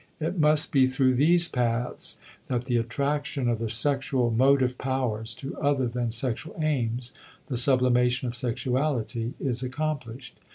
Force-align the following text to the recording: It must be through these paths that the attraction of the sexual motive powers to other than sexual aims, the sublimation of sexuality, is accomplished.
It 0.19 0.39
must 0.39 0.71
be 0.71 0.87
through 0.87 1.13
these 1.13 1.47
paths 1.47 2.17
that 2.47 2.65
the 2.65 2.77
attraction 2.77 3.47
of 3.47 3.59
the 3.59 3.69
sexual 3.69 4.31
motive 4.31 4.79
powers 4.79 5.35
to 5.35 5.55
other 5.59 5.87
than 5.87 6.09
sexual 6.09 6.55
aims, 6.59 7.13
the 7.49 7.55
sublimation 7.55 8.27
of 8.27 8.35
sexuality, 8.35 9.35
is 9.39 9.61
accomplished. 9.61 10.39